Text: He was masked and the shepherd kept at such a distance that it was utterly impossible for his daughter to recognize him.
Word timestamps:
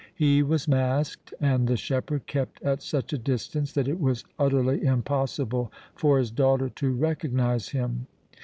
He 0.15 0.41
was 0.41 0.67
masked 0.67 1.31
and 1.39 1.67
the 1.67 1.77
shepherd 1.77 2.25
kept 2.25 2.59
at 2.63 2.81
such 2.81 3.13
a 3.13 3.19
distance 3.19 3.71
that 3.73 3.87
it 3.87 3.99
was 4.01 4.23
utterly 4.39 4.83
impossible 4.83 5.71
for 5.93 6.17
his 6.17 6.31
daughter 6.31 6.69
to 6.69 6.91
recognize 6.95 7.69
him. 7.69 8.07